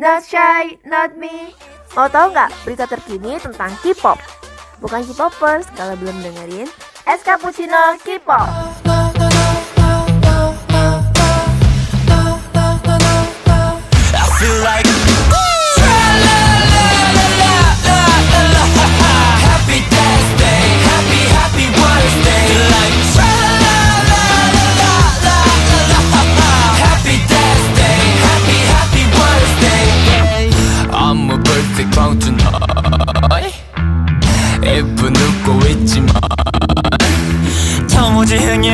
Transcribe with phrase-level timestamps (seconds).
[0.00, 1.52] Not shy, not me.
[1.92, 4.16] Mau tahu nggak berita terkini tentang K-pop?
[4.80, 6.72] Bukan K-popers kalau belum dengerin
[7.04, 8.48] Es Cappuccino K-pop.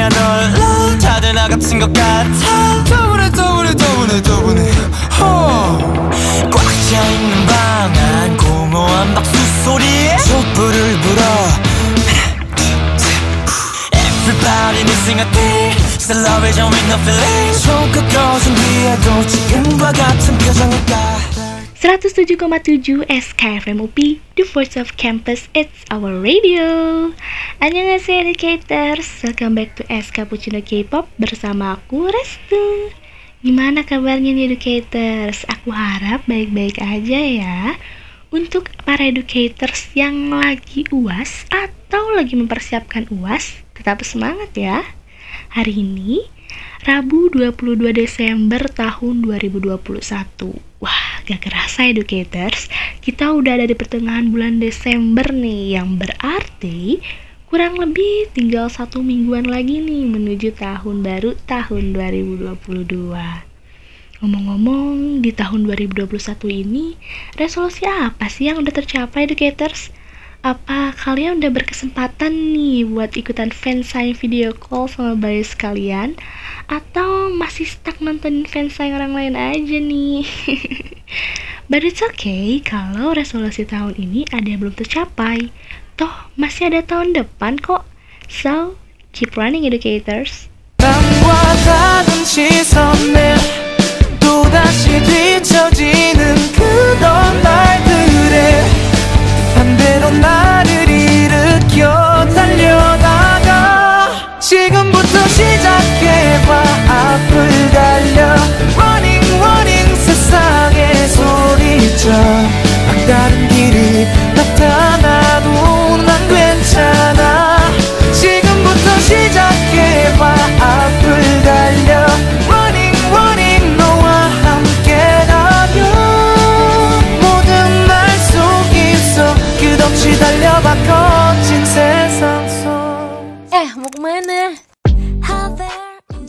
[0.07, 2.85] 흥이 안 올라 다들 나 같은 것 같아.
[2.85, 4.73] 더블해 더블해 더블해 더블해.
[6.53, 9.33] 꽉 차있는 방안 공허한 박수
[9.65, 11.23] 소리에 촛불을 불어.
[13.93, 17.59] Everybody missing a thing Celebration with no feeling.
[17.59, 21.36] 손끝 꺼진 뒤에도 지금과 같은 표정일까
[21.87, 23.95] 107,7 SKFM UP,
[24.35, 26.67] The Voice of Campus, it's our radio.
[27.63, 32.91] Annyeonghaseyo educators, welcome back to S Cappuccino K-pop bersama aku Restu.
[33.39, 35.47] Gimana kabarnya nih educators?
[35.47, 37.79] Aku harap baik-baik aja ya.
[38.35, 44.83] Untuk para educators yang lagi UAS atau lagi mempersiapkan UAS, tetap semangat ya.
[45.55, 46.27] Hari ini
[46.83, 50.67] Rabu 22 Desember tahun 2021.
[50.77, 52.69] Wah, gak kerasa educators,
[53.01, 57.01] kita udah ada di pertengahan bulan Desember nih, yang berarti
[57.49, 62.93] kurang lebih tinggal satu mingguan lagi nih menuju tahun baru tahun 2022.
[64.21, 66.13] Ngomong-ngomong, di tahun 2021
[66.53, 67.01] ini,
[67.41, 69.96] resolusi apa sih yang udah tercapai educators?
[70.46, 76.18] Apa kalian udah berkesempatan nih buat ikutan fansign video call sama bayi sekalian?
[76.66, 80.26] Atau masih stuck nontonin fansign orang lain aja nih?
[81.70, 85.54] But it's okay kalau resolusi tahun ini ada yang belum tercapai.
[85.96, 87.86] Toh, masih ada tahun depan kok.
[88.26, 88.82] So,
[89.14, 90.50] keep running educators.
[90.82, 91.32] 남과
[91.62, 93.36] 다른 시선에
[94.20, 98.64] 또다시 뒤처지는 그런 말들에
[99.77, 104.09] 반대로 나를 일으켜 달려나가
[104.41, 106.63] 지금부터 시작해봐.
[106.89, 108.35] 앞을 달려.
[108.77, 112.11] Running running 세상에 소리쳐
[112.87, 115.26] 막다른 길이 나타나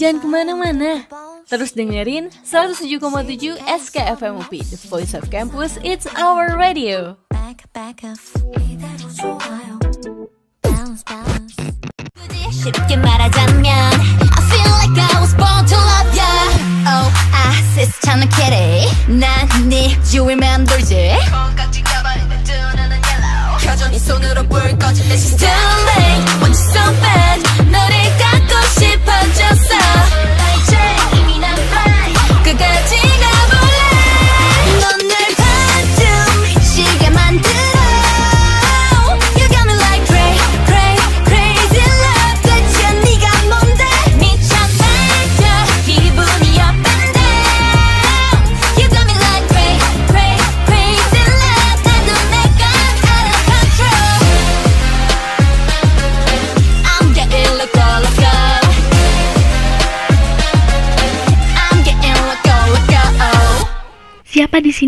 [0.06, 1.06] Jangan kemana-mana.
[1.48, 7.18] Terus dengerin 107,7 SKFM UP, The Voice of Campus, It's Our Radio.
[7.28, 8.18] back, back up.
[8.62, 9.78] 이대로 좋아요.
[10.62, 11.56] Balance, balance.
[12.52, 16.30] 쉽게 말하자면 I feel like I was born to love ya
[16.86, 24.78] Oh, I 세상은 kitty 난네 주위 맴돌지 콩깍지 가발인데 두 눈은 yellow 여전히 손으로 불
[24.78, 27.40] 꺼질 때 She's too late when you're so bad
[27.72, 27.96] 너를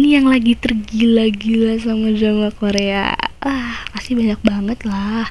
[0.09, 3.14] Yang lagi tergila-gila sama drama Korea?
[3.46, 5.30] Ah, pasti banyak banget lah.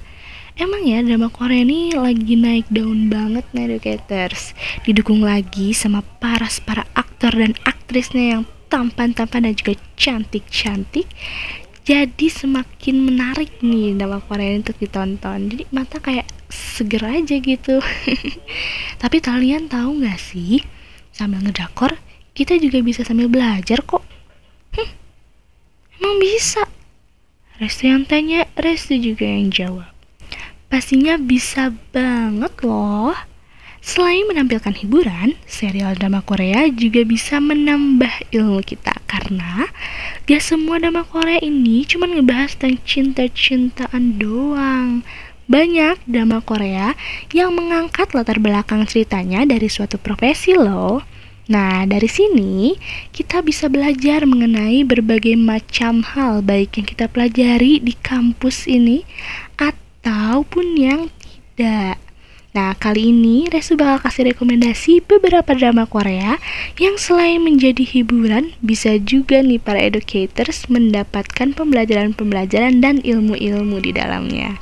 [0.55, 4.55] Emang ya drama Korea ini lagi naik daun banget nih educators
[4.87, 11.11] Didukung lagi sama paras para aktor dan aktrisnya yang tampan-tampan dan juga cantik-cantik.
[11.83, 15.59] Jadi semakin menarik nih drama Korea ini untuk ditonton.
[15.59, 17.83] Jadi mata kayak seger aja gitu.
[19.03, 20.63] Tapi kalian tahu gak sih
[21.11, 21.99] Sambil ngedrakor
[22.31, 24.18] kita juga bisa sambil belajar kok
[25.99, 26.63] emang bisa
[27.59, 29.99] Restu yang tanya, Restu juga yang jawab
[30.69, 33.17] Pastinya bisa banget loh.
[33.81, 39.65] Selain menampilkan hiburan, serial drama Korea juga bisa menambah ilmu kita karena
[40.29, 45.01] gak semua drama Korea ini cuma ngebahas tentang cinta-cintaan doang.
[45.49, 46.93] Banyak drama Korea
[47.33, 51.01] yang mengangkat latar belakang ceritanya dari suatu profesi loh.
[51.49, 52.77] Nah, dari sini
[53.09, 59.01] kita bisa belajar mengenai berbagai macam hal baik yang kita pelajari di kampus ini
[59.57, 61.01] ataupun yang
[61.57, 61.97] tidak.
[62.53, 66.37] Nah, kali ini Resu bakal kasih rekomendasi beberapa drama Korea
[66.77, 74.61] yang selain menjadi hiburan, bisa juga nih para educators mendapatkan pembelajaran-pembelajaran dan ilmu-ilmu di dalamnya.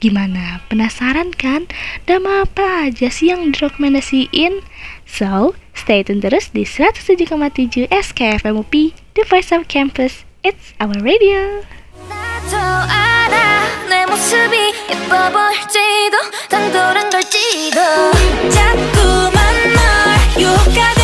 [0.00, 0.64] Gimana?
[0.66, 1.68] Penasaran kan?
[2.08, 4.64] Drama apa aja sih yang direkomendasiin?
[5.06, 8.73] So, stay tune terus di 107,7 SKFM UP,
[9.13, 10.25] The Voice of Campus.
[10.43, 11.63] It's our radio.
[12.07, 14.55] 나도 알아 내 모습이
[14.89, 16.15] 예뻐 보일지도
[16.49, 17.79] 당돌한 걸지도
[18.51, 19.33] 자꾸만
[19.73, 21.00] 널 유혹하듯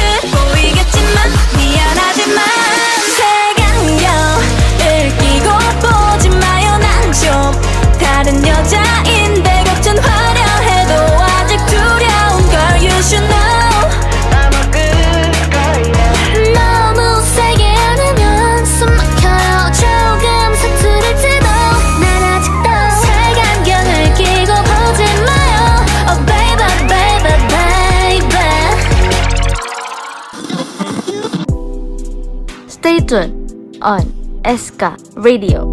[34.49, 35.67] SK Radio.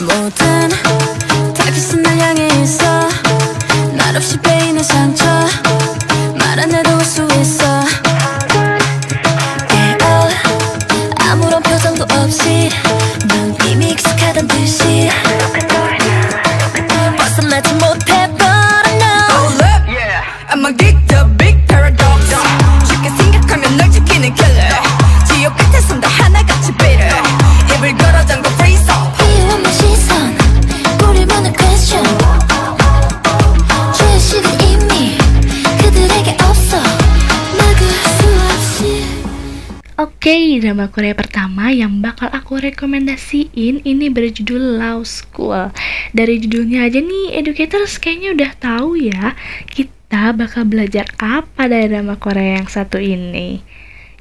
[0.00, 0.68] 모든
[1.54, 2.84] 타깃은 날 향해 있어
[3.96, 5.25] 날 없이 베이는 상처
[40.66, 45.70] drama Korea pertama yang bakal aku rekomendasiin ini berjudul Law School.
[46.10, 49.38] Dari judulnya aja nih, educators kayaknya udah tahu ya,
[49.70, 53.62] kita bakal belajar apa dari drama Korea yang satu ini.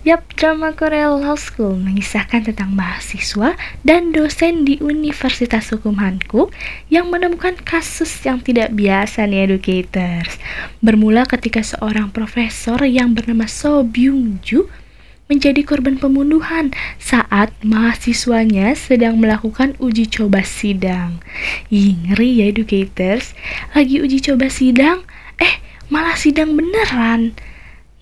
[0.05, 6.53] Yap, drama Korea Law School mengisahkan tentang mahasiswa dan dosen di Universitas Hukum Hankook
[6.93, 10.37] yang menemukan kasus yang tidak biasa nih educators.
[10.77, 14.69] Bermula ketika seorang profesor yang bernama So Byung Ju
[15.25, 16.69] menjadi korban pembunuhan
[17.01, 21.17] saat mahasiswanya sedang melakukan uji coba sidang.
[21.73, 23.33] Ih, ngeri ya educators.
[23.73, 25.01] Lagi uji coba sidang,
[25.41, 25.57] eh
[25.89, 27.33] malah sidang beneran.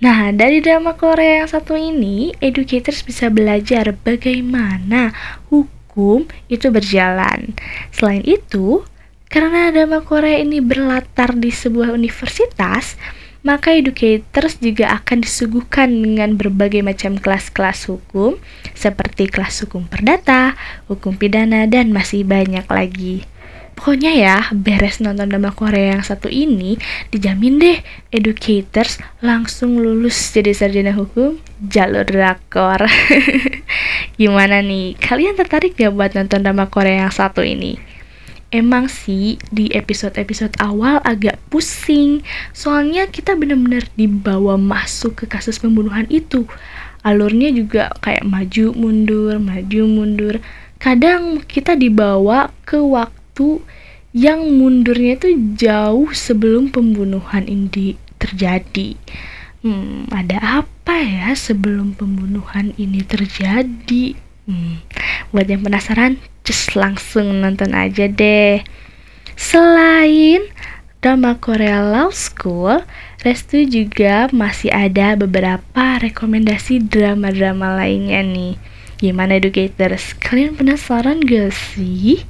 [0.03, 5.15] Nah, dari drama Korea yang satu ini, educators bisa belajar bagaimana
[5.47, 7.55] hukum itu berjalan.
[7.95, 8.83] Selain itu,
[9.31, 12.99] karena drama Korea ini berlatar di sebuah universitas,
[13.43, 18.39] maka educators juga akan disuguhkan dengan berbagai macam kelas-kelas hukum,
[18.71, 20.55] seperti kelas hukum perdata,
[20.87, 23.27] hukum pidana, dan masih banyak lagi.
[23.73, 26.77] Pokoknya ya, beres nonton drama Korea yang satu ini,
[27.09, 27.77] dijamin deh
[28.13, 32.85] educators langsung lulus jadi sarjana hukum jalur drakor.
[34.21, 37.92] Gimana nih, kalian tertarik gak buat nonton drama Korea yang satu ini?
[38.53, 42.21] Emang sih di episode-episode awal agak pusing.
[42.53, 46.45] Soalnya kita benar-benar dibawa masuk ke kasus pembunuhan itu.
[47.01, 50.35] Alurnya juga kayak maju mundur, maju mundur.
[50.77, 53.57] Kadang kita dibawa ke waktu
[54.13, 58.93] yang mundurnya itu jauh sebelum pembunuhan ini terjadi.
[59.65, 64.13] Hmm, ada apa ya sebelum pembunuhan ini terjadi?
[64.43, 64.83] Hmm,
[65.31, 68.59] buat yang penasaran, just langsung nonton aja deh.
[69.39, 70.43] Selain
[70.99, 72.83] drama Korea Law School,
[73.23, 78.59] Restu juga masih ada beberapa rekomendasi drama-drama lainnya nih.
[78.99, 80.11] Gimana educators?
[80.19, 82.23] Kalian penasaran gak sih?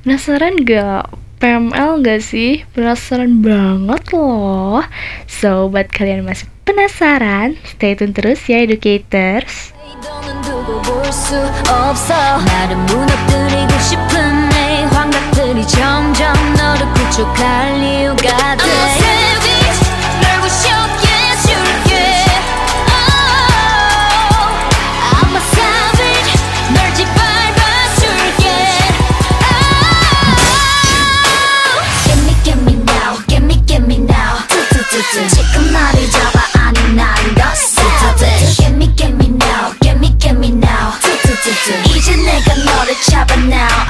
[0.00, 1.12] Penasaran gak?
[1.40, 2.64] PML gak sih?
[2.72, 4.80] Penasaran banget loh.
[5.28, 9.76] So, buat kalian masih penasaran, stay tune terus ya educators.
[11.10, 11.34] 볼수
[11.68, 12.14] 없어.
[12.38, 19.49] 나를 무너뜨리고 싶은 내 환각들이 점점 너를 구축할 이유가 돼
[43.10, 43.89] shop now.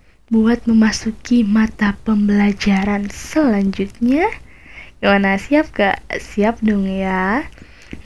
[0.31, 4.31] buat memasuki mata pembelajaran selanjutnya?
[5.03, 5.99] Gimana siap gak?
[6.07, 7.43] Siap dong ya.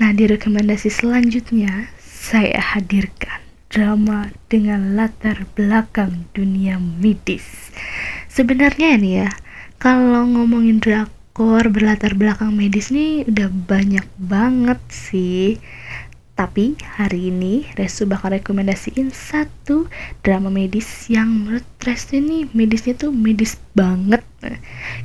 [0.02, 7.70] Nah di rekomendasi selanjutnya saya hadirkan drama dengan latar belakang dunia medis.
[8.26, 9.30] Sebenarnya nih ya,
[9.78, 15.62] kalau ngomongin drakor berlatar belakang medis nih udah banyak banget sih.
[16.36, 19.88] Tapi hari ini Restu bakal rekomendasiin satu
[20.20, 24.20] drama medis yang menurut Restu ini medisnya tuh medis banget.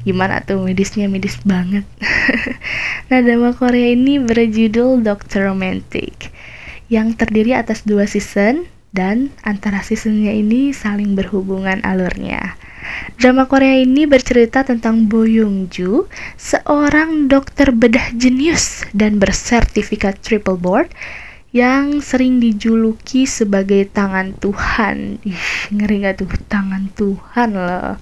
[0.02, 1.86] Gimana tuh medisnya medis banget?
[3.14, 6.34] nah drama Korea ini berjudul Doctor Romantic
[6.90, 12.58] yang terdiri atas dua season dan antara seasonnya ini saling berhubungan alurnya.
[13.20, 16.08] Drama Korea ini bercerita tentang Bo Young Ju,
[16.40, 20.88] seorang dokter bedah jenius dan bersertifikat triple board
[21.50, 25.18] yang sering dijuluki sebagai tangan Tuhan.
[25.26, 27.98] Ih, ngeri gak tuh tangan Tuhan loh.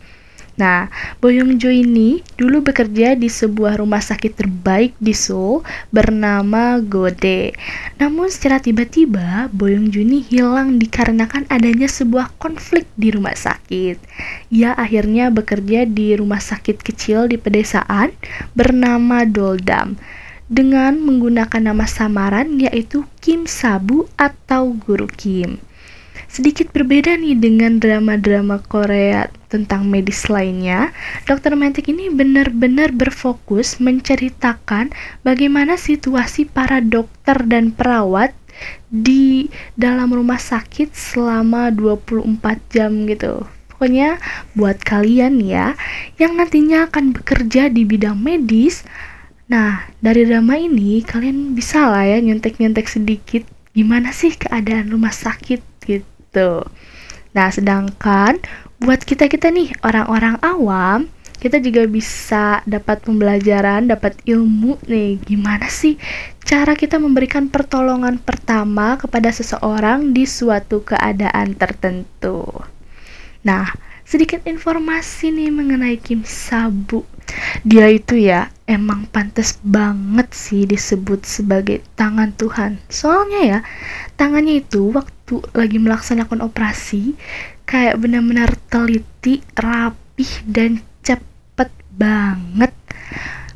[0.59, 0.91] Nah,
[1.23, 5.63] Boyong Jo ini dulu bekerja di sebuah rumah sakit terbaik di Seoul
[5.95, 7.55] bernama Gode.
[8.03, 14.03] Namun secara tiba-tiba, Boyong Jo ini hilang dikarenakan adanya sebuah konflik di rumah sakit.
[14.51, 18.11] Ia akhirnya bekerja di rumah sakit kecil di pedesaan
[18.59, 19.95] bernama Doldam
[20.51, 25.63] dengan menggunakan nama samaran yaitu Kim Sabu atau Guru Kim.
[26.27, 30.93] Sedikit berbeda nih dengan drama-drama Korea tentang medis lainnya,
[31.25, 34.93] Dokter Mantik ini benar-benar berfokus menceritakan
[35.25, 38.37] bagaimana situasi para dokter dan perawat
[38.93, 42.39] di dalam rumah sakit selama 24
[42.73, 43.49] jam gitu.
[43.73, 44.19] Pokoknya
[44.59, 45.79] buat kalian ya
[46.21, 48.85] yang nantinya akan bekerja di bidang medis,
[49.49, 55.65] Nah, dari drama ini kalian bisa lah ya nyontek-nyontek sedikit gimana sih keadaan rumah sakit
[55.89, 56.69] gitu.
[57.33, 58.45] Nah, sedangkan
[58.79, 65.95] buat kita-kita nih orang-orang awam, kita juga bisa dapat pembelajaran, dapat ilmu nih gimana sih
[66.43, 72.43] cara kita memberikan pertolongan pertama kepada seseorang di suatu keadaan tertentu.
[73.47, 73.71] Nah,
[74.03, 77.07] sedikit informasi nih mengenai Kim Sabu
[77.65, 82.81] dia itu ya emang pantas banget sih disebut sebagai tangan Tuhan.
[82.89, 83.59] Soalnya ya,
[84.17, 85.13] tangannya itu waktu
[85.53, 87.15] lagi melaksanakan operasi
[87.69, 92.73] kayak benar-benar teliti, rapih dan cepet banget.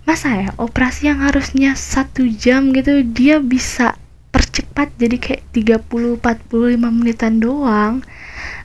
[0.05, 3.97] Masa ya operasi yang harusnya satu jam gitu dia bisa
[4.33, 5.43] percepat jadi kayak
[5.89, 8.05] 30-45 menitan doang.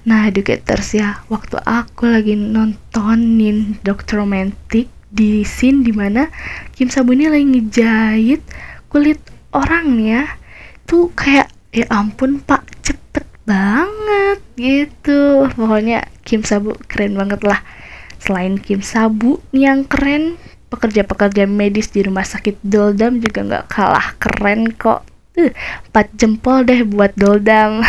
[0.08, 6.28] Nah, educators ya, waktu aku lagi nontonin Doctor Romantic di scene di mana
[6.76, 8.42] Kim Sabu ini lagi ngejahit
[8.92, 9.20] kulit
[9.56, 10.24] orang ya
[10.84, 15.52] tuh kayak ya ampun pak cepet banget gitu.
[15.52, 17.60] Pokoknya Kim Sabu keren banget lah.
[18.20, 24.76] Selain Kim Sabu yang keren pekerja-pekerja medis di rumah sakit Doldam juga nggak kalah keren
[24.76, 25.07] kok
[25.38, 25.54] Uh,
[25.94, 27.86] 4 jempol deh buat Doldam.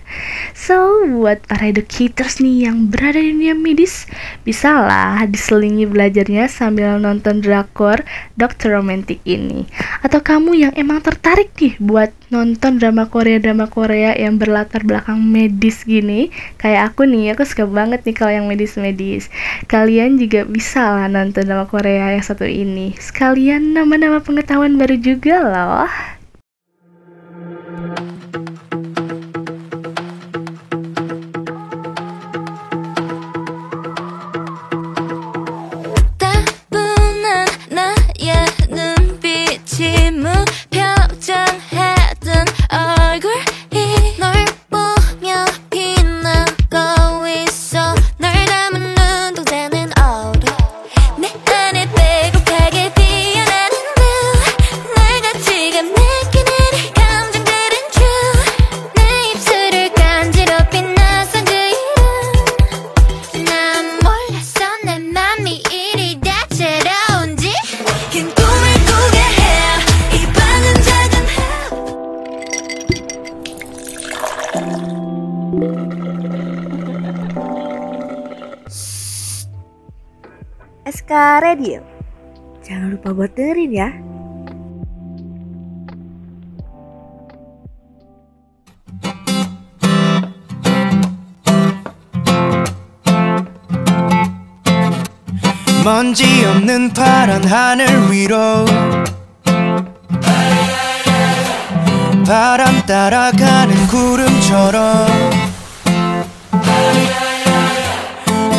[0.54, 4.06] so, buat para educators nih yang berada di dunia medis,
[4.46, 8.06] bisa lah diselingi belajarnya sambil nonton drakor
[8.38, 9.66] Dokter Romantic ini.
[10.06, 15.82] Atau kamu yang emang tertarik nih buat nonton drama Korea-drama Korea yang berlatar belakang medis
[15.82, 16.30] gini,
[16.62, 19.26] kayak aku nih, aku suka banget nih kalau yang medis-medis.
[19.66, 22.94] Kalian juga bisa lah nonton drama Korea yang satu ini.
[22.94, 25.90] Sekalian nama-nama pengetahuan baru juga loh.
[27.74, 28.11] Thank you.
[95.84, 98.64] 먼지 없는 파란 하늘 위로.
[102.24, 105.06] 바람 따라가는 구름처럼.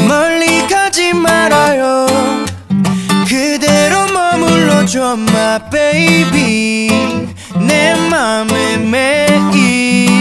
[0.07, 2.07] 멀리 가지 말아요.
[3.27, 6.89] 그대로 머물러줘 my baby.
[7.61, 10.12] 내 맘에 매일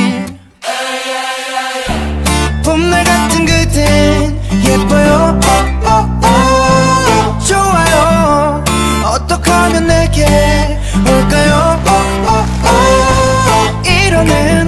[11.02, 11.54] 올까요
[11.86, 11.92] 어,
[12.28, 12.32] 어,
[12.68, 14.68] 어, 이러는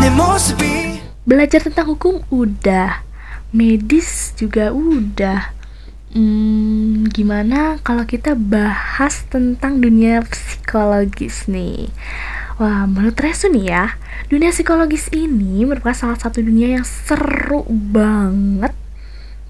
[0.00, 0.90] 내 모습이
[1.30, 3.06] Belajar tentang hukum udah,
[3.54, 5.54] medis juga udah.
[6.10, 11.94] Hmm, gimana kalau kita bahas tentang dunia psikologis nih?
[12.58, 13.94] Wah, menurut Resu nih ya,
[14.26, 18.74] dunia psikologis ini merupakan salah satu dunia yang seru banget,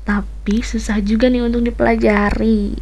[0.04, 2.76] tapi susah juga nih untuk dipelajari.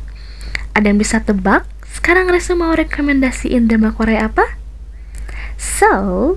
[0.75, 1.72] Ada yang bisa tebak?
[1.94, 4.58] sekarang Resu mau rekomendasiin drama Korea apa?
[5.62, 6.36] So,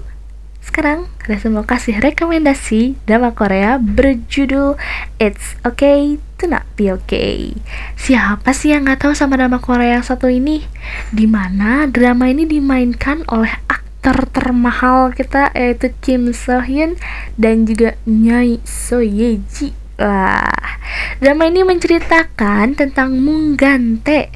[0.76, 4.76] sekarang Reza mau kasih rekomendasi drama Korea berjudul
[5.16, 7.56] It's Okay to Not Be Okay.
[7.96, 10.68] Siapa sih yang nggak tahu sama drama Korea yang satu ini?
[11.08, 17.00] Di mana drama ini dimainkan oleh aktor termahal kita yaitu Kim So Hyun
[17.40, 19.72] dan juga Nyai So Ye Ji.
[19.96, 20.76] Wah,
[21.24, 24.35] drama ini menceritakan tentang Munggante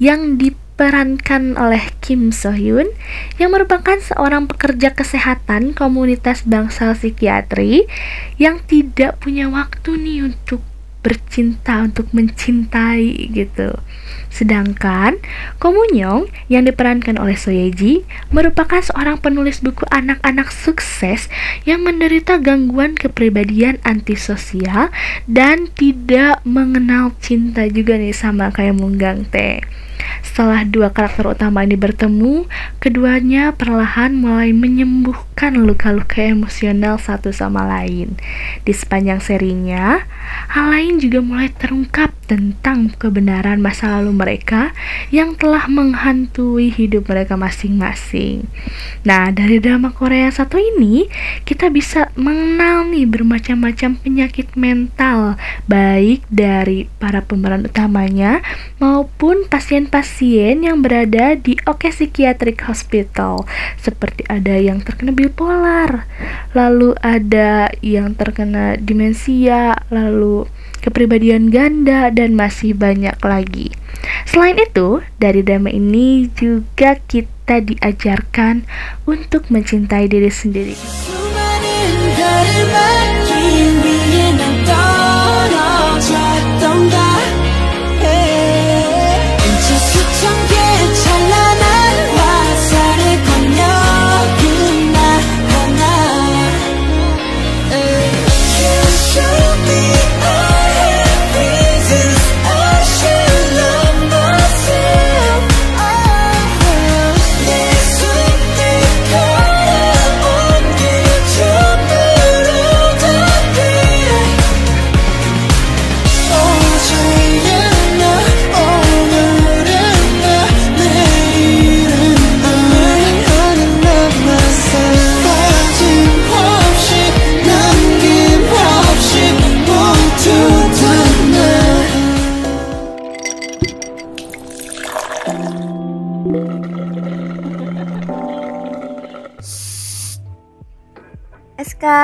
[0.00, 2.88] yang diperankan oleh Kim So Hyun
[3.36, 7.84] yang merupakan seorang pekerja kesehatan komunitas bangsal psikiatri
[8.40, 10.64] yang tidak punya waktu nih untuk
[11.00, 13.72] bercinta untuk mencintai gitu.
[14.30, 15.18] Sedangkan
[15.58, 21.26] Komunyong yang diperankan oleh Soyeji merupakan seorang penulis buku anak-anak sukses
[21.66, 24.92] yang menderita gangguan kepribadian antisosial
[25.26, 29.60] dan tidak mengenal cinta juga nih sama kayak Munggang Teh.
[30.20, 32.46] Setelah dua karakter utama ini bertemu,
[32.78, 38.16] keduanya perlahan mulai menyembuhkan luka-luka emosional satu sama lain.
[38.64, 40.06] Di sepanjang serinya,
[40.54, 44.70] hal lain juga mulai terungkap tentang kebenaran masa lalu mereka
[45.10, 48.46] yang telah menghantui hidup mereka masing-masing.
[49.02, 51.10] Nah, dari drama Korea satu ini,
[51.42, 55.34] kita bisa mengenal nih bermacam-macam penyakit mental,
[55.66, 58.38] baik dari para pemeran utamanya
[58.78, 59.50] maupun
[59.90, 63.42] pasien-pasien yang berada di OK Psychiatric Hospital,
[63.74, 66.06] seperti ada yang terkena bipolar,
[66.54, 70.46] lalu ada yang terkena demensia, lalu
[70.78, 73.74] kepribadian ganda, dan masih banyak lagi.
[74.30, 78.62] Selain itu, dari drama ini juga kita diajarkan
[79.04, 80.78] untuk mencintai diri sendiri.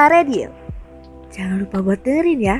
[0.08, 0.48] Radio.
[1.34, 2.58] Jangan lupa buat dengerin ya.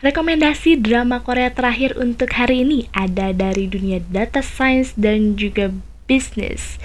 [0.00, 5.68] Rekomendasi drama Korea terakhir untuk hari ini ada dari dunia data science dan juga
[6.08, 6.80] bisnis,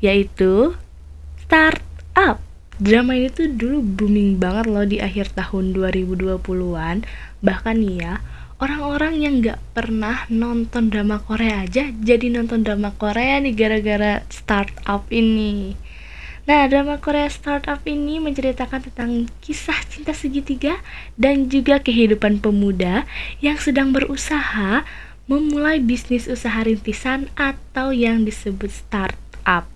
[0.00, 0.72] yaitu
[1.44, 2.40] Startup.
[2.80, 7.04] Drama ini tuh dulu booming banget loh di akhir tahun 2020-an.
[7.44, 8.24] Bahkan nih ya,
[8.56, 15.04] orang-orang yang gak pernah nonton drama Korea aja jadi nonton drama Korea nih gara-gara Startup
[15.12, 15.76] ini.
[16.46, 20.78] Nah, drama Korea Startup ini menceritakan tentang kisah cinta segitiga
[21.18, 23.02] dan juga kehidupan pemuda
[23.42, 24.86] yang sedang berusaha
[25.26, 29.66] memulai bisnis usaha rintisan atau yang disebut startup.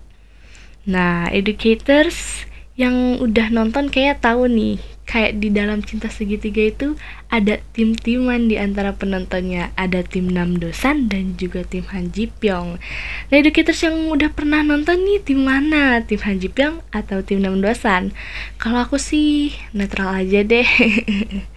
[0.87, 2.47] Nah, educators
[2.79, 4.79] yang udah nonton kayak tahu nih
[5.11, 6.95] kayak di dalam cinta segitiga itu
[7.27, 9.75] ada tim-timan di antara penontonnya.
[9.75, 12.79] Ada tim Nam Dosan dan juga tim Han Ji Pyong.
[13.27, 15.99] Nah educators yang udah pernah nonton nih tim mana?
[16.07, 18.15] Tim Han Ji Pyong atau tim Nam Dosan
[18.55, 20.63] kalau aku sih netral aja deh.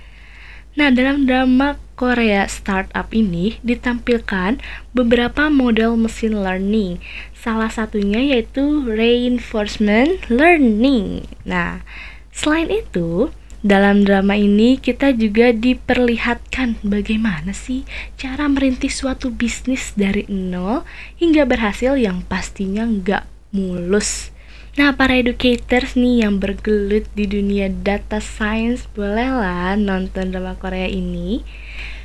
[0.75, 4.59] Nah, dalam drama Korea Startup ini ditampilkan
[4.91, 6.99] beberapa model mesin learning.
[7.31, 11.31] Salah satunya yaitu reinforcement learning.
[11.47, 11.87] Nah,
[12.35, 13.31] selain itu,
[13.65, 17.89] dalam drama ini kita juga diperlihatkan bagaimana sih
[18.21, 20.85] cara merintis suatu bisnis dari nol
[21.17, 23.25] hingga berhasil yang pastinya nggak
[23.57, 24.29] mulus.
[24.77, 31.41] Nah, para educators nih yang bergelut di dunia data science bolehlah nonton drama Korea ini.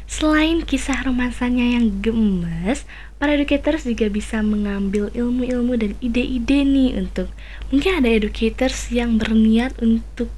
[0.08, 2.88] Selain kisah romansanya yang gemes,
[3.20, 7.28] para educators juga bisa mengambil ilmu-ilmu dan ide-ide nih untuk
[7.68, 10.32] mungkin ada educators yang berniat untuk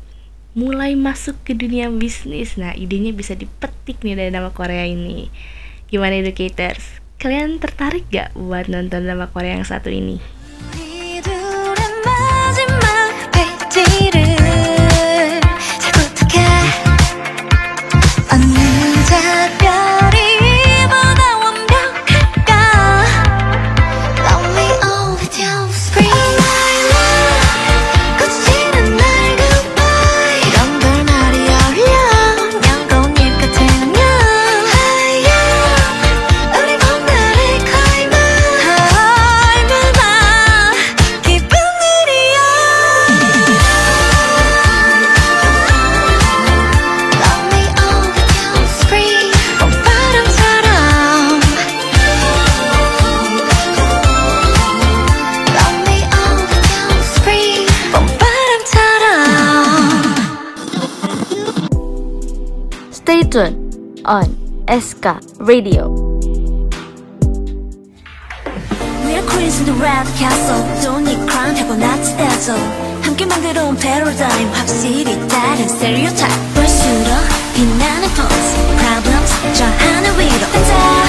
[0.51, 2.59] mulai masuk ke dunia bisnis.
[2.59, 5.31] Nah, idenya bisa dipetik nih dari drama Korea ini.
[5.87, 6.99] Gimana educators?
[7.21, 10.40] Kalian tertarik gak buat nonton drama Korea yang satu ini?
[63.30, 64.26] tune on
[64.68, 65.90] SK Radio.
[69.04, 72.52] We're queens in the red castle Don't need crown 하고 나치대죠
[73.02, 77.10] 함께 만들어온 패러다임 확실히 다른 stereotype 볼수록
[77.54, 80.99] 빛나는 pose Problems 저 하늘 위로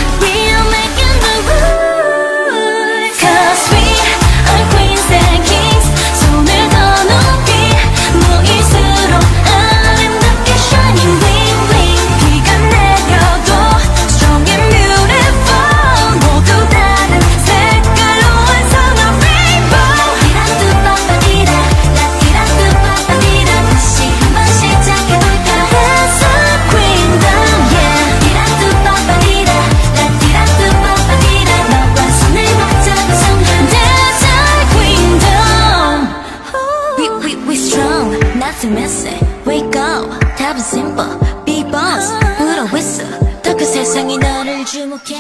[38.51, 39.15] nothing messy
[39.47, 41.15] Wake up, 답은 simple
[41.47, 43.07] Be boss, 불어 whistle
[43.43, 45.15] 더큰 세상이 너를 주목해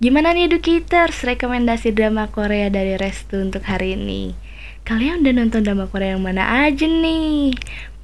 [0.00, 4.32] Gimana nih educators rekomendasi drama Korea dari Restu untuk hari ini?
[4.82, 7.52] Kalian udah nonton drama Korea yang mana aja nih?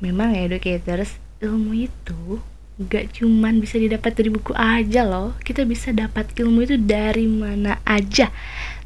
[0.04, 2.44] Memang ya educators, ilmu itu
[2.76, 7.80] gak cuman bisa didapat dari buku aja loh Kita bisa dapat ilmu itu dari mana
[7.88, 8.28] aja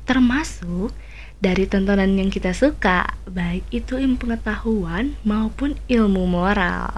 [0.06, 0.94] Termasuk
[1.45, 6.89] dari tontonan yang kita suka Baik itu ilmu pengetahuan maupun ilmu moral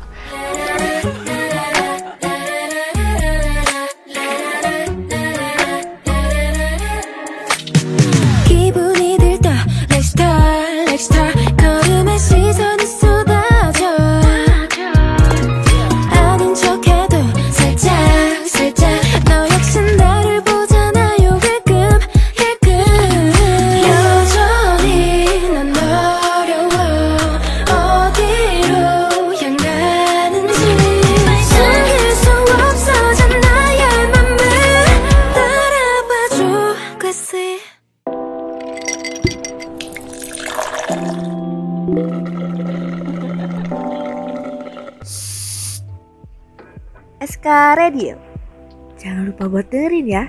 [49.57, 50.23] buat dengerin ya.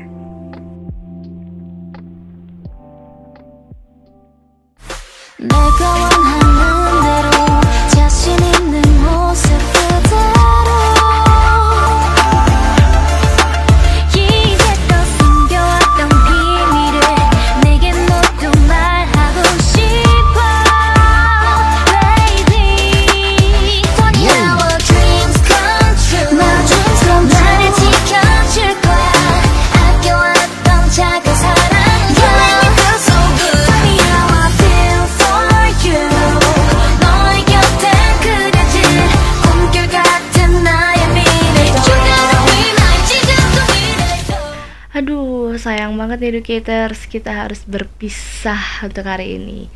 [46.09, 49.69] banget educators, kita harus berpisah untuk hari ini.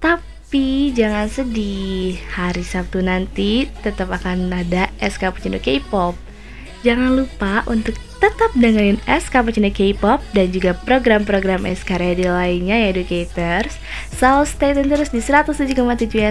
[0.00, 6.16] Tapi jangan sedih, hari Sabtu nanti tetap akan ada SK Pucino K-pop.
[6.80, 12.88] Jangan lupa untuk tetap dengerin SK Pucino K-pop dan juga program-program SK Ready lainnya ya
[12.88, 13.76] educators.
[14.16, 15.76] So stay tune terus di 107,7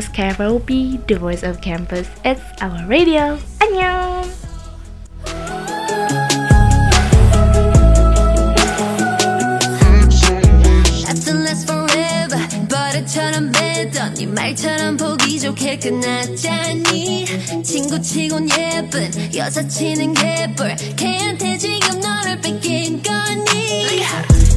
[0.09, 0.33] SK
[1.05, 2.09] The Voice of Campus.
[2.25, 3.37] It's our radio.
[3.61, 4.25] Annyeong!
[13.17, 17.25] 말처럼 매던 네 말처럼 보기 좋게 끝났잖니.
[17.63, 24.56] 친구 치곤 예쁜 여자 치는 개뿔 걔한테 지금 너를 뺏긴 거니?